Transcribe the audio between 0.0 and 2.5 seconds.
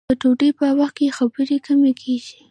د ډوډۍ په وخت کې خبرې کمې کیږي.